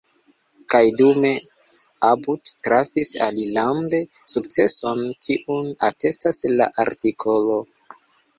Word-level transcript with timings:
Kaj 0.73 0.79
dume 1.01 1.33
About 2.11 2.51
trafis 2.67 3.11
alilande 3.27 4.01
sukceson, 4.37 5.05
kiun 5.27 5.69
atestas 5.91 6.43
la 6.57 6.69
artikolo. 6.87 7.61